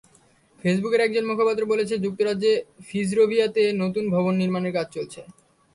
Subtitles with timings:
[0.63, 2.51] ফেসবুকের একজন মুখপাত্র বলেছেন, যুক্তরাজ্যে
[2.87, 5.21] ফিজরোভিয়াতে নতুন ভবন নির্মাণের কাজ চলছে।